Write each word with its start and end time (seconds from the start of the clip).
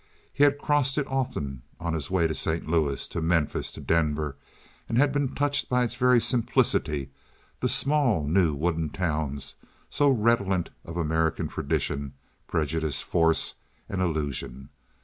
He 0.33 0.43
had 0.43 0.57
crossed 0.57 0.97
it 0.97 1.05
often 1.05 1.61
on 1.79 1.93
his 1.93 2.09
way 2.09 2.25
to 2.25 2.33
St. 2.33 2.67
Louis, 2.67 3.07
to 3.07 3.21
Memphis, 3.21 3.71
to 3.73 3.81
Denver, 3.81 4.35
and 4.89 4.97
had 4.97 5.11
been 5.11 5.35
touched 5.35 5.69
by 5.69 5.83
its 5.83 5.93
very 5.95 6.19
simplicity—the 6.19 7.69
small, 7.69 8.23
new 8.25 8.55
wooden 8.55 8.89
towns, 8.89 9.53
so 9.91 10.09
redolent 10.09 10.71
of 10.83 10.97
American 10.97 11.47
tradition, 11.49 12.13
prejudice, 12.47 13.03
force, 13.03 13.53
and 13.87 14.01
illusion. 14.01 14.69